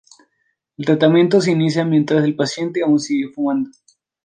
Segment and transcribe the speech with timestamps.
[0.77, 3.69] El tratamiento se inicia mientras el paciente aún sigue fumando.